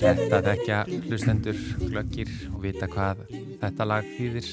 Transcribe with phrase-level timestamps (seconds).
[0.00, 3.24] Þetta þekkja hlustendur glöggir og vita hvað
[3.60, 4.52] þetta lag þýðir.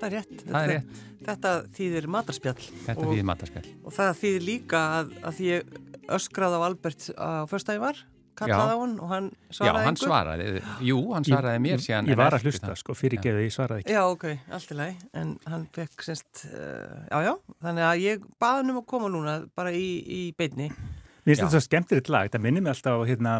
[0.00, 0.42] Það er rétt.
[0.44, 1.09] Það er rétt.
[1.20, 2.62] Þetta þýðir matarspjall.
[2.86, 3.66] Þetta og, þýðir matarspjall.
[3.84, 5.74] Og það þýðir líka að, að því ég
[6.16, 8.00] öskraði á Albert á förstæði var,
[8.40, 10.06] kallaði á hann og hann svaraði Já, hann engu.
[10.06, 10.62] svaraði.
[10.88, 12.08] Jú, hann svaraði mér síðan.
[12.10, 13.96] Ég var að hlusta, sko, fyrir geðu, ég svaraði ekki.
[13.98, 17.34] Já, ok, allt í lagi, en hann fekk semst, uh, já, já,
[17.66, 20.70] þannig að ég baði hann um að koma núna bara í, í beinni.
[20.72, 23.36] Mér finnst þetta svo skemmtilegt lag, það minnir mig alltaf á hérna,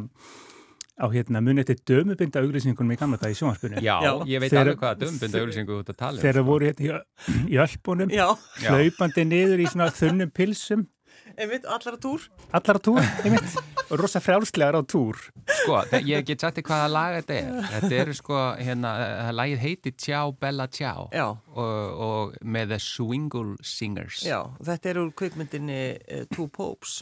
[1.00, 3.80] á hérna munið til dömubinda auglýsingunum í gamla dag í sjónvarspunni.
[3.80, 4.12] Já, Já.
[4.28, 6.22] ég veit alveg hvað dömbunda auðlýsingu út að tala um.
[6.22, 8.28] Þegar það voru hérna í, Já.
[8.68, 10.86] hlaupandi niður í svona þunnum pilsum,
[11.40, 12.28] einmitt, allar að túr.
[12.52, 13.56] allar á túr, einmitt,
[13.90, 15.18] og rosa frjálslegar á túr.
[15.62, 17.68] Sko, ég get sagt þér hvaða lag þetta er.
[17.74, 22.80] Þetta eru sko, hérna, uh, lagið heiti Tjá Bella Tjá Já, og, og með The
[22.84, 24.22] Swingle Singers.
[24.26, 27.00] já, þetta er úr kvikmyndinni uh, Two Popes.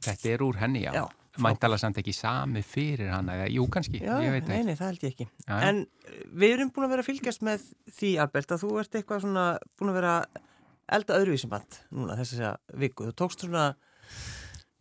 [0.00, 0.94] Þetta er úr henni, já.
[0.96, 1.06] Já.
[1.38, 4.64] Mæntala samt ekki sami fyrir hana, eða, jú kannski, Já, ég veit ekki.
[4.66, 5.26] nei, það held ég ekki.
[5.46, 5.68] Já, já.
[5.68, 7.66] En uh, við erum búin að vera að fylgjast með
[7.98, 9.44] því, Albert, að þú ert eitthvað svona
[9.78, 10.14] búin að vera
[10.90, 13.06] elda öðruvísum band núna þess að segja viku.
[13.06, 13.68] Þú tókst svona,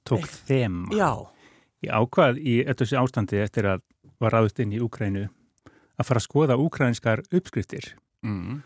[0.09, 0.87] Tók þeim.
[0.97, 1.11] já,
[1.85, 3.83] Ég ákvað í öllu þessu ástandi eftir að
[4.19, 5.27] var ráðust inn í Úkrænu
[5.99, 7.93] að fara að skoða úkrænskar uppskriftir
[8.25, 8.63] Mm.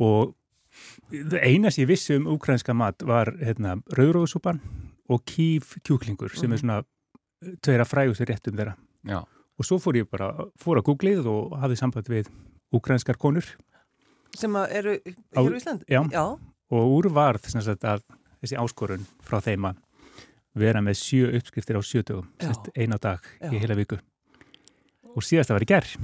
[0.00, 0.32] og
[1.42, 4.60] eina sem ég vissi um úkrænska mat var hérna, rauðróðsúpan
[5.12, 8.76] og kýf kjúklingur sem er svona eh, tveira frægustu réttum þeirra.
[9.08, 12.30] Já, og svo fór ég bara, fór að googlið og hafði samband við
[12.74, 13.46] úkrænskar konur.
[14.34, 15.84] Sem að eru hér á Ísland.
[15.86, 16.00] já.
[16.10, 16.24] Já,
[16.74, 18.02] og úr varð sem sagt, að
[18.42, 19.80] þessi áskorun frá þeim að
[20.58, 23.50] vera með sjö uppskriftir á sjötugum á dag Já.
[23.50, 23.98] í heila viku.
[25.14, 25.94] Og síðast að vera í gerð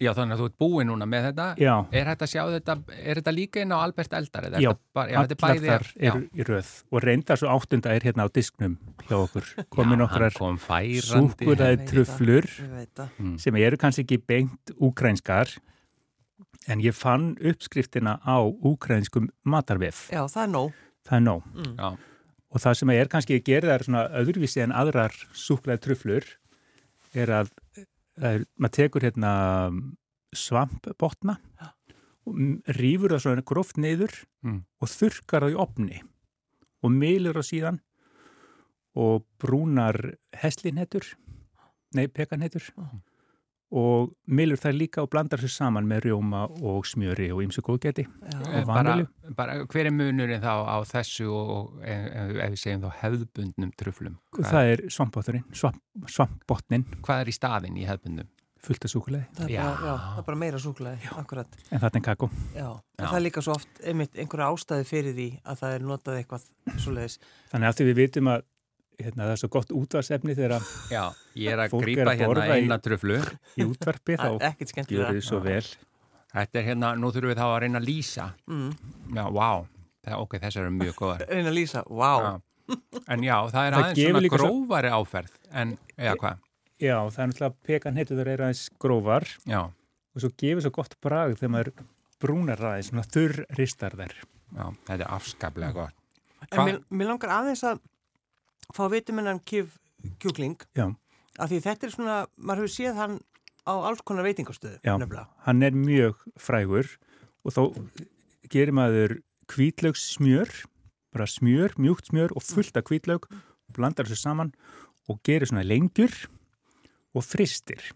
[0.00, 1.46] já þannig að þú ert búin núna með þetta.
[1.60, 4.48] Já, Er þetta sjá þetta, er þetta líka inn á Albert Eldar?
[4.48, 7.40] eða er Já, þetta bara, já, þetta er allar þar eru í röð og reyndar
[7.40, 8.78] svo áttunda er hérna á disknum
[9.08, 10.58] hjá okkur komin já, okkar kom
[11.68, 12.50] veit trufflur.
[13.18, 13.36] Mm.
[13.38, 15.54] sem eru kannski ekki beint úkrænskar
[16.68, 20.08] en ég fann uppskriftina á úkrænskum matarvef.
[20.12, 20.72] Já, það er nóg.
[21.04, 21.46] Það er nóg.
[21.54, 21.74] Mm.
[21.78, 21.96] Já,
[22.54, 26.26] Og það sem er kannski að gera það svona öðruvísi en aðrar súklaði trufflur
[27.18, 27.50] er að
[28.20, 29.32] er, maður tekur hérna
[30.34, 31.38] svampbotna
[32.26, 32.38] og
[32.78, 34.14] rífur það svona gróft niður
[34.44, 34.60] Mm.
[34.80, 36.02] og þurkar það í opni
[36.84, 37.78] og mylur það síðan
[38.94, 39.96] og brúnar
[40.42, 41.14] heslinhettur,
[41.94, 43.00] nei pekanhettur Mm.
[43.74, 48.04] Og mylur það líka og blandar sér saman með rjóma og smjöri og ýmsu góðgæti.
[48.04, 48.98] Eh, bara,
[49.34, 52.06] bara hver er munurinn þá á þessu og, og ef,
[52.44, 54.16] ef við segjum þá hefðbundnum truflum?
[54.36, 58.30] Hvað, Það er svampbotnin, svamp, svampbotnin, hvað er í staðin í hefðbundum?
[58.64, 59.62] fullt af súkuleði, Það er, Já.
[59.64, 60.58] bara, já, það er bara meira
[61.20, 61.56] akkurat.
[61.70, 62.30] en þetta er kakó.
[62.54, 62.60] Já.
[62.64, 62.70] Já.
[62.98, 66.18] En það er líka svo oft einmitt einhverja ástæði fyrir því að það er notað
[66.20, 66.46] eitthvað
[66.80, 67.18] svoleiðis.
[67.52, 68.46] Þannig að því við vitum að
[69.00, 71.02] hérna, það er svo gott útvarsefni þegar að Já,
[71.40, 73.18] ég er að Fólk er grípa að hérna borða í- eina truflu.
[73.58, 75.62] í útvarpi Það þá er ekkert gjör þið svo vel.
[76.34, 78.24] Þetta er hérna, nú þurfum við þá að reyna að lýsa.
[78.50, 78.70] Mm.
[79.14, 79.50] Já, vá,
[80.06, 81.24] það, ok, þessar eru mjög góðar.
[81.34, 82.12] Reyna að lýsa, vá.
[82.24, 82.32] Já.
[83.12, 86.38] En já, það er Það aðeins svona líka svo- grófari áferð en, eða hvað?
[86.80, 89.60] Já, það er náttúrulega pekan heitur þeir eru aðeins grófar Já,
[90.14, 91.72] og svo gefur svo gott bragð þegar maður
[92.24, 94.14] brúnar aðeins, svona þurr ristar þær.
[94.56, 95.94] já, þetta er afskaplega gott.
[96.50, 97.78] En mér, mér langar aðeins að
[98.72, 99.78] fá með hann kif
[100.22, 100.56] kjúkling.
[100.76, 100.88] Já.
[101.38, 103.16] Af því þetta er svona, maður hefur séð hann
[103.66, 104.94] á alls konar veitingastöðu, Já.
[105.46, 106.88] Hann er mjög frægur
[107.44, 107.62] og þá
[108.52, 109.18] gerir maður
[109.50, 110.50] kvítlaugs smjör,
[111.12, 113.26] bara smjör, mjúkt smjör og fullt af kvítlaug,
[113.74, 114.52] blandar þessu saman
[115.10, 116.12] og gerir svona lengjur
[117.14, 117.92] og fristir.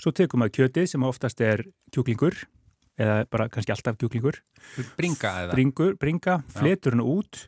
[0.00, 2.36] Svo tekur maður kjötið sem oftast er kjúklingur
[3.00, 4.40] eða bara kannski alltaf kjúklingur
[4.96, 5.54] Bringa eða?
[5.54, 7.46] bringur, bringa, fletur hann út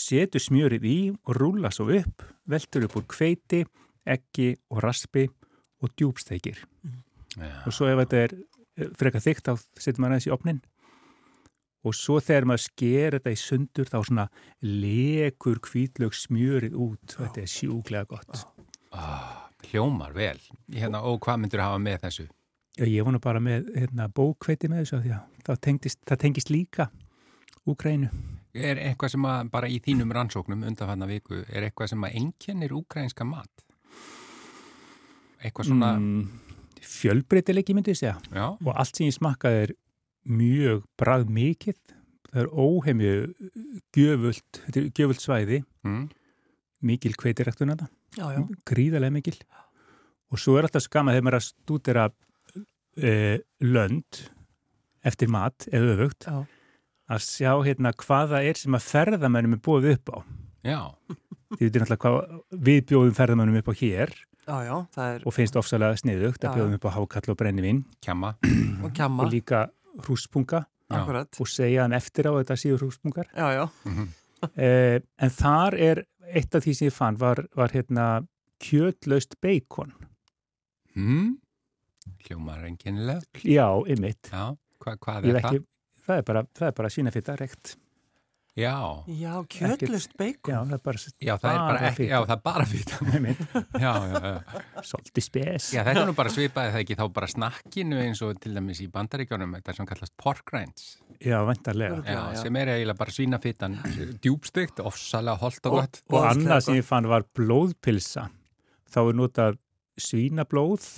[0.00, 0.96] setur smjörið í
[1.26, 3.64] og rúla svo upp, veltur upp úr kveiti
[4.08, 5.26] eggi og raspi
[5.84, 6.62] og djúbsteikir
[7.38, 7.50] Já.
[7.66, 8.36] og svo ef þetta er
[8.98, 9.52] frekar þykkt þá
[9.82, 10.60] setur maður aðeins í opnin
[11.86, 14.28] og svo þegar maður sker þetta í sundur þá svona
[14.64, 18.46] lekur kvítlög smjörið út og þetta er sjúklega gott
[18.88, 20.38] Ah, hljómar vel.
[20.72, 22.24] Hérna, og hvað myndur hafa með þessu?
[22.78, 26.86] Já, ég vona bara með hérna, bókveiti með þessu að það tengist, það tengist líka
[27.68, 28.08] Úgrænu.
[28.58, 32.72] Er eitthvað sem að, bara í þínum rannsóknum undanfanna viku, er eitthvað sem að einkennir
[32.74, 33.64] úkrænska mat?
[35.44, 36.24] Eitthvað svona, Mm,
[36.82, 39.72] fjölbreytileiki myndi ég segja já, og allt sem ég smakkaði er
[40.28, 41.76] mjög brað mikið
[42.32, 43.12] það er óheimju
[43.96, 46.08] gjöfult, þetta er gjöfult svæði, Mm.
[46.82, 48.42] mikil kveitiræktun þetta, Já, já.
[48.66, 49.38] gríðarlega mikil.
[50.32, 52.10] Og svo er alltaf skama þegar maður er að stúdera
[52.98, 54.28] e, lönd
[55.04, 56.46] eftir mat eða öfugt, Já,
[57.08, 60.18] að sjá hérna hvað það er sem að ferðamennum er búið upp á.
[60.68, 60.80] Já,
[61.48, 64.10] Því þetta er náttúrulega hvað við bjóðum ferðamennum upp á hér
[64.48, 67.80] já, já, það er og finnst ofsalega sniðugt að bjóðum upp á hákall og brennivinn
[68.04, 68.34] kjama.
[68.84, 69.62] og og líka
[70.04, 73.28] hrúspunga og segja hann eftir á að þetta séu hrúspungar.
[73.36, 74.08] Já, já, Mhm.
[74.54, 78.04] Eh, en þar er eitt af því sem ég fann var, var hérna
[78.62, 79.90] kjötlaust beikon.
[80.94, 81.38] Mm.
[82.22, 83.22] Hljómar enginlega.
[83.42, 84.30] Já, ymmit.
[84.30, 85.58] Já, Hva, hvað Ég er er það?
[86.08, 87.76] Það er bara, það er bara sína fyrir rekt.
[88.58, 88.74] Já,
[89.06, 90.50] já, kjötlust beikon.
[90.50, 92.08] Já, það er bara, já, það er bara Bara ekki, fita.
[92.10, 92.96] já, það er bara fýta.
[93.14, 93.42] ymmit,
[93.84, 94.62] Já, já, já.
[94.88, 95.68] svolítið spes.
[95.76, 98.80] Já, þetta er nú bara svipaði það ekki þá bara snakkinu eins og til dæmis
[98.82, 100.88] í bandaríkjónum, þetta er sem kallast pork rinds.
[101.22, 102.00] Já, vendarlega.
[102.02, 103.78] Já, sem er eiginlega bara svínafittan
[104.26, 106.02] djúbstygt, ofsalega holt og Og- gott.
[106.10, 108.26] Og Ógeðslega annað sem ég fann var blóðpilsa.
[108.90, 109.60] Þá er notað
[110.02, 110.88] svínablóð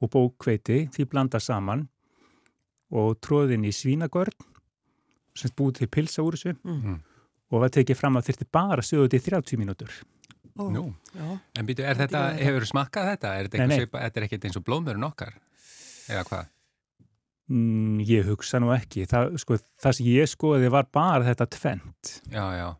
[0.00, 1.88] og bókveiti, því blanda saman
[2.94, 4.34] og tróðin í svínagörn,
[5.34, 7.00] sem búið til pilsa úr þessu Mm.
[7.52, 9.90] og var tekið fram að þyrfti bara sögðu þetta í 30 mínútur.
[10.58, 13.28] Ó, Nú, Já, en býtu, er þetta, Þetta- hefur smakkað þetta?
[13.38, 13.78] Er þetta, Nei, eitthvað nei.
[13.78, 15.32] svipa, þetta er ekkert eins og blóðmörun okkar?
[16.10, 16.46] Eða hvað?
[17.50, 19.06] Mm, ég hugsa nú ekki.
[19.10, 22.20] Það, sko, það sem ég skoði var bara þetta tvent.
[22.30, 22.76] Já, já,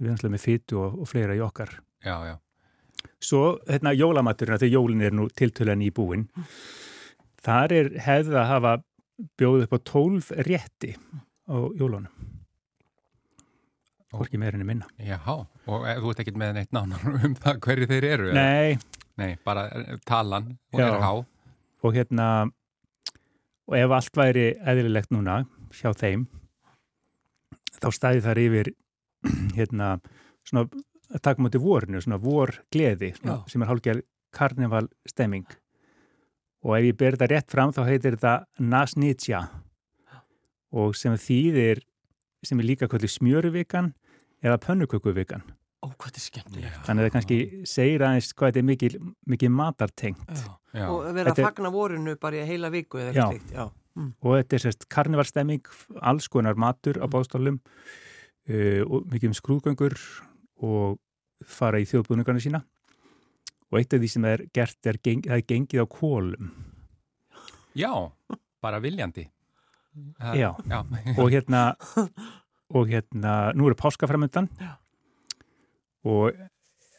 [0.00, 1.70] Við alltaf með fytu og, og fleira í okkar.
[2.04, 2.38] já, já.
[3.20, 6.28] Svo, hérna, jólamaturinn, þegar jólin er nú tiltölan í búin,
[7.42, 8.72] þar er hefð að hafa
[9.38, 10.96] bjóð upp á 12 rétti
[11.48, 12.12] á jólunum.
[14.12, 14.86] Hvorki meirinni minna.
[15.04, 15.34] Jáhá,
[15.68, 18.30] og e, þú ert ekkert með neitt nánar um það hverju þeir eru?
[18.30, 18.44] eða?
[18.44, 18.78] Nei,
[19.18, 21.10] Nei, bara eh, talan og er há.
[21.82, 22.28] og hérna,
[23.68, 25.40] og ef allt væri eðlilegt núna
[25.74, 26.24] hjá þeim,
[27.82, 28.70] þá stæði þar yfir,
[29.58, 29.90] hérna,
[30.46, 30.68] svona,
[31.12, 34.06] að taka mútið vorinu, svona vor gleði, svona, sem er hálfgerð
[34.38, 35.44] karneval stemming.
[36.64, 39.44] Og ef ég ber þetta rétt fram, þá heitir þetta Nasnitja
[40.72, 41.82] og sem þýðir,
[42.44, 43.92] sem er líka kvöldi smjöruvikan
[44.44, 45.42] eða pönnukökuvikan.
[45.78, 46.78] ó, hvað þetta er skemmtilegt.
[46.86, 47.38] Þannig að það kannski
[47.70, 48.90] segir aðeins hvað þetta er mikil,
[49.30, 50.32] mikil matartengt.
[50.34, 50.54] Já.
[50.74, 53.52] Já, Og vera að fagna vorinu bara í heila viku eða eitthvað slíkt.
[53.54, 53.68] Já.
[53.98, 54.12] Mm.
[54.22, 55.68] og þetta er sérst karnivalstemming,
[56.06, 59.96] alls konar matur á bástálum uh, og mikið um skrúðgöngur
[60.62, 61.00] og
[61.42, 62.60] fara í þjóðbúningarna sína
[63.72, 66.52] og eitt af því sem er gert er, geng, það er gengið á kólum
[67.74, 67.90] já
[68.62, 69.26] bara viljandi.
[70.18, 70.54] Já.
[70.58, 70.78] já.
[71.16, 71.62] og hérna
[72.68, 74.48] og hérna, nú eru páskaframöndan.
[76.04, 76.36] Og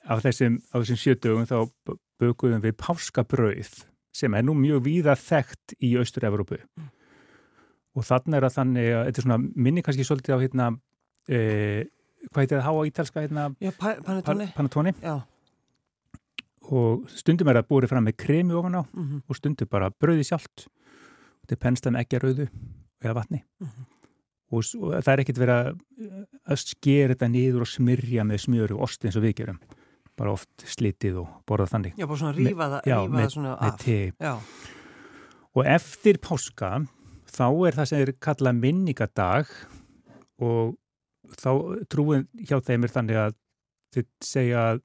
[0.09, 1.57] á þessum, á þessum sjötugum þá
[2.19, 3.73] bökuðum við páskabrauð
[4.15, 6.57] sem er nú mjög víða þekkt í Austur-Európu
[7.95, 10.67] og þannig er að þannig að þetta er svona minni kannski svolítið á hérna
[11.29, 11.39] e,
[12.29, 13.45] hvað heitir það há á ítalska hérna?
[13.61, 13.93] Já, pa
[14.57, 14.93] panettone.
[15.03, 15.15] Já.
[16.69, 20.25] og stundum er það búið fram með kremi ofan á Mm og stundum bara brauði
[20.25, 20.67] sjálft.
[21.41, 22.49] Þetta er pensla með eggjarauðu
[23.03, 23.85] eða vatni Mhm.
[24.51, 25.81] og, s- og það er ekkert verið að,
[26.49, 29.59] að skera þetta niður og smyrja með smjöru og ost eins og við gerum
[30.19, 33.53] bara oft slitið og borðað þannig Já, bara svona rífa það, já, rífa það svona
[33.55, 33.85] með af.
[34.19, 34.33] Já,
[35.55, 36.71] og eftir páska
[37.29, 39.47] þá er það sem er kallað minningadag
[40.39, 40.75] og
[41.39, 41.49] þá
[41.91, 43.33] trúin hjá þeim er þannig að
[43.95, 44.81] þau segja að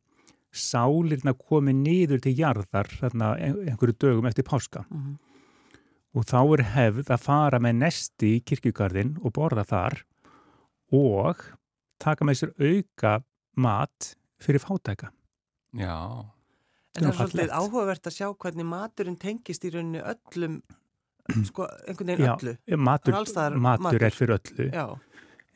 [0.55, 5.17] sálirna komi niður til jarðar þarna ein- einhverju dögum eftir páska mhm.
[6.15, 9.97] Og þá er hefð að fara með nesti í kirkjugarðin og borða þar
[10.95, 11.41] og
[12.03, 13.17] taka með sér auka
[13.57, 15.11] mat fyrir fátæka.
[15.75, 15.97] Já,
[16.95, 20.61] En það er svolítið áhugavert að sjá hvernig maturinn tengist í rauninni öllum,
[21.51, 22.53] sko, einhvern veginn Já, öllu.
[22.87, 24.05] Matur, alls staðar matur, matur.
[24.07, 24.85] er fyrir öllu, Já,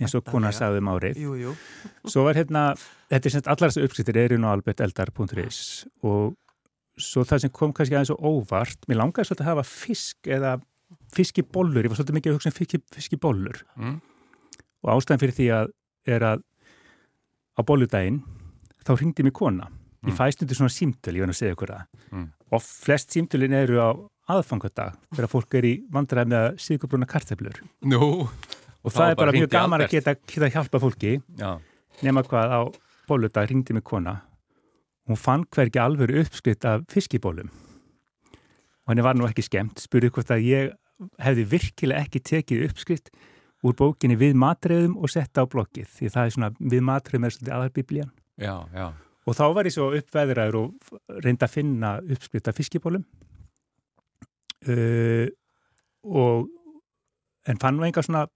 [0.00, 0.58] eins og konar væntanlega.
[0.58, 1.20] sagði um árið.
[1.22, 1.52] jú, jú.
[2.10, 2.64] Svo var hérna,
[3.12, 5.60] þetta er semst allar þessu uppskriftir eru nú alberteldar.is
[6.02, 6.34] og
[7.02, 10.52] svo það sem kom kannski aðeins og óvart, mér langaði svolítið að hafa fisk eða
[11.14, 13.96] fiskibollur, ég var svolítið mikið að hugsa um fiski, fiskibollur mm.
[14.84, 15.72] og ástæðan fyrir því að
[16.08, 16.44] er að
[17.58, 18.22] á bolludaginn
[18.86, 19.68] þá ringdi mér kona.
[20.06, 20.16] Ég Mm.
[20.16, 21.86] fæst undir svona símtöl, ég verð að segja ykkur það.
[22.12, 22.28] Mm.
[22.54, 23.90] Og flest símtölin eru á
[24.30, 27.58] aðfangadag þegar fólk er í vandræði með síðgubrúna karteflur.
[27.82, 28.28] Nú,
[28.86, 31.50] Og það er bara mjög gaman að geta, geta hjálpa fólki já,
[32.06, 32.60] nema hvað á
[33.08, 34.20] bóludag ringdi mig kona
[35.08, 37.50] hún fann hvergi alvöru uppskritt af fiskibólum
[38.88, 40.70] og henni var nú ekki skemmt spurði hvort að ég
[41.22, 43.10] hefði virkilega ekki tekið uppskritt
[43.66, 47.34] úr bókinni við matreðum og setta á bloggið því það er svona við matreðum er
[47.34, 48.12] svolítið aðalbiblían.
[48.38, 48.86] Já, já.
[49.26, 50.92] og þá var ég svo uppveðraður og
[51.24, 53.04] reyndi að finna uppskritt af fiskibólum
[54.70, 55.26] uh,
[56.06, 56.46] og
[57.48, 58.26] en fann nú enga svona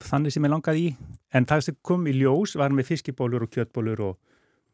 [0.00, 0.90] þannig sem ég langaði í.
[1.36, 4.16] En það sem kom í ljós var með fiskibólur og kjötbólur og,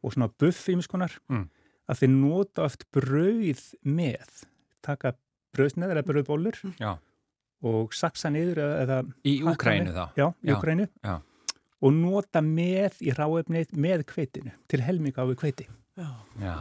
[0.07, 1.49] og svona buff ímiskonar Mm.
[1.91, 4.45] að þeir nota oft brauð með
[4.87, 5.15] taka
[5.57, 6.97] brauðsneður eða brauðbólur Já.
[7.67, 9.95] og saksa niður eða, eða Í með.
[9.97, 10.05] þá.
[10.17, 11.17] já, í Já, Úkrænu já.
[11.83, 16.11] og nota með í ráefnið með kveitinu til helminga á við kveiti Já.
[16.39, 16.55] Já.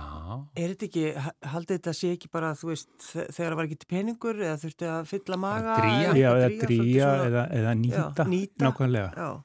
[0.55, 3.65] Er þetta ekki, ha- haldið þetta sé ekki bara, þú veist, þe- þegar það var
[3.67, 5.73] ekki til peningur eða þurfti að fylla maga?
[5.75, 8.63] eða já, eða dríja eða, eða nýta, nýta.
[8.63, 9.43] nákvæmlega Já,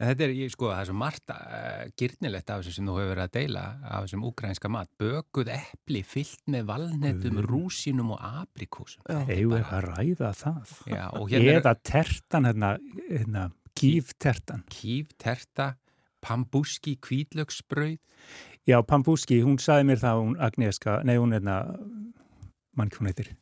[0.00, 2.94] En þetta er, ég- sko, það er svo margt uh, gyrnilegt af þessu sem þú
[2.96, 4.88] hefur verið að deila af þessum úkrænska mat.
[5.00, 7.48] Bökuð epli fyllt með valnetum, Guð.
[7.50, 8.22] rúsínum og
[9.28, 11.04] eigum við að ræða það Já,
[11.34, 12.70] hérna eða tertan hérna,
[13.10, 13.44] hérna
[13.76, 15.74] kýftertan kýf, terta,
[16.24, 17.98] pambúski, kvítlöksbrauð.
[18.68, 21.60] já, Pambúski, hún saði mér það hún Agneska, nei hún hérna
[22.76, 23.34] mann hún heitir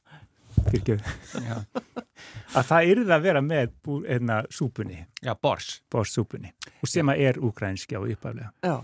[2.57, 5.81] að það yrði að vera með bú- hérna, súpunni, já bors.
[5.91, 8.77] borsúpunni og sem að er úkrænski á uppaflega já,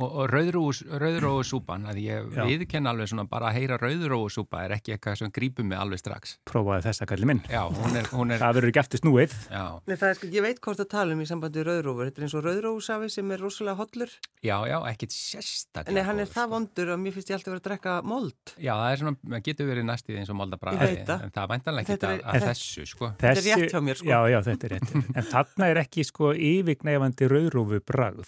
[0.00, 2.42] Og, og rauðrófusúpan, að ég Já.
[2.48, 6.38] viðkenn alveg svona bara að heyra rauðrófusúpa er ekki eitthvað sem grípum mig alveg strax.
[6.48, 9.64] prófaði þessa kalli minn Já, hún er, hún er, það verður ekki eftir snúið já,
[9.84, 12.04] Nei, það er sko, ég veit hvort að tala um í sambandi við rauðrófur.
[12.08, 14.10] Þetta er eins og rauðrófusafi sem er rosalega hollur.
[14.40, 15.94] já, já, ekkit sérstaklega.
[15.96, 16.52] Nei, hann er það sko.
[16.54, 18.42] vondur að mér finnst ég alltaf verið að drekka mold.
[18.56, 21.04] Já, það er svona, það getur verið næstíð eins og molda Ég veit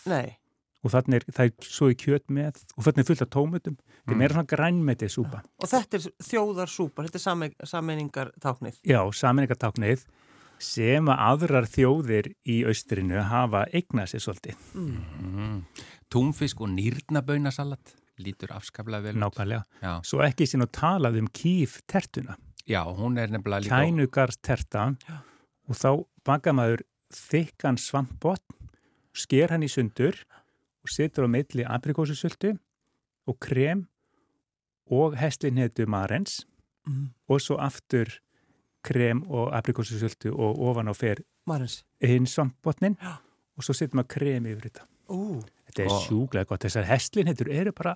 [0.06, 0.41] það.
[0.82, 3.22] Að, að og þarna er, það er svo í kjöt með og þarna er fullt
[3.22, 4.18] af tómutum þetta er Mm.
[4.18, 8.78] meira svona grænmetið súpa og þetta er þjóðarsúpa, þetta er same, sameiningar táknið.
[8.84, 10.04] já, saminningatáknið
[10.58, 14.56] sem að aðrar þjóðir í austrinu hafa eignað sér svolítið.
[14.74, 15.64] Mm.
[16.12, 21.80] Túnfisk og nýrnabaunasalat lítur afskaplega vel nákvæmlega, Já, svo ekki sín og talað um kýf
[21.86, 22.36] tertuna,
[22.68, 24.94] já, hún er nefnilega líka kænugars terta
[25.68, 28.42] og þá baka maður þykkan svampbott
[29.14, 30.14] sker hann í sundur
[30.82, 32.56] og setur á milli aprikósusöldu
[33.26, 33.86] og krem
[34.90, 36.46] og heslinhetu marens
[36.86, 37.10] Mm.
[37.28, 38.08] og svo aftur
[38.82, 41.84] krem og aprikósusöldu og ofan á fer Marins.
[42.00, 43.12] hinn svampbotnin Já.
[43.56, 44.82] og svo setur maður krem yfir þetta.
[45.08, 46.60] Ú, Þetta er Og- sjúglega gott.
[46.64, 47.94] Þessar hestlinhetur eru bara,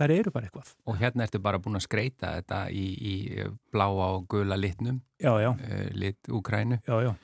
[0.00, 0.74] það eru bara eitthvað.
[0.86, 5.36] og hérna ertu bara búin að skreita þetta í, í bláa og gula litnum, Já,
[5.42, 6.80] já, uh, lit Úkrænu.
[6.86, 7.14] já, já.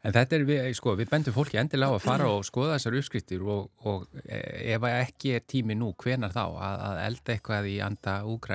[0.00, 2.94] En þetta er, við, sko, við bendum fólki endilega á að fara og skoða þessar
[3.00, 7.68] uppskriftir og, og eh, ef ekki er tími nú, hvenar þá að, að elda eitthvað
[7.68, 8.48] í anda og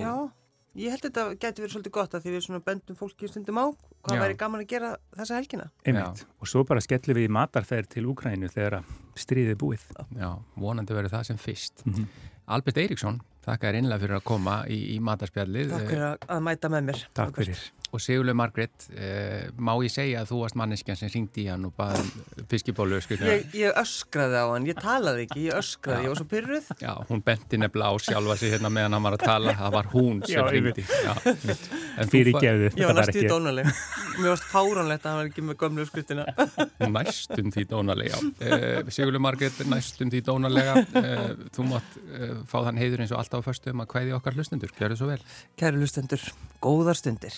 [0.00, 0.14] já,
[0.80, 3.66] ég held þetta getur verið svolítið gott að því við svona bendum fólki stundum á
[4.02, 4.22] hvað Já.
[4.24, 5.66] væri gaman að gera þessa helgina.
[5.86, 6.24] Einmitt.
[6.42, 9.84] Og svo bara skellum við í matarferð til Úkrænu þegar að stríðið er búið.
[10.18, 11.84] já, vonandi verður það sem fyrst.
[11.86, 12.08] Mhm.
[12.56, 15.70] Albert Eiríksson, þakka þér innlega fyrir að koma í, í matarspjallið.
[15.76, 17.06] Takk fyrir að, að mæta með mér.
[17.18, 17.62] Takk fyrir.
[17.92, 21.66] Og Sigurlega Margrét, eh, má ég segja að þú varst manneskjan sem ringdi í hann
[21.68, 23.26] og baði um fiskibólu, skrifna.
[23.34, 26.04] Ég, ég öskraði á hann, ég talaði ekki, ég öskraði, Já.
[26.06, 26.70] ég var svo pyrruð.
[26.80, 29.90] Já, hún benti nefnilega á sjálfa sig hérna meðan hann var að tala, það var
[29.92, 30.86] hún sem Já, ringdi.
[30.88, 31.12] Já,
[31.92, 32.70] En þú Fyrir fa- gefðu.
[32.80, 33.68] Ég var næstu í dónaleg.
[34.22, 36.24] Mér varst fáránlegt að hann var ekki með gömlu skriftina.
[36.96, 38.22] Næstum því dónalega.
[38.40, 40.78] Uh, Sigurlega Margrét, næstum því dónalega.
[40.96, 44.36] Uh, þú mátt uh, fá þann heiður eins og alltaf á föstum að kvæði okkar
[44.36, 44.72] hlustendur.
[44.76, 45.20] Gjör svo vel.
[45.56, 46.20] Kæru lustendur,
[46.60, 47.34] góðar stundir.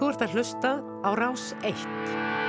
[0.00, 0.68] Þú ert að hlusta
[1.04, 2.39] á Rás 1.